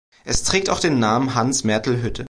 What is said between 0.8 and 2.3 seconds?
Namen Hans-Mertel-Hütte.